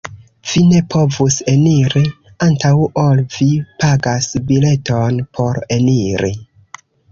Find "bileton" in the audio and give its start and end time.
4.49-5.23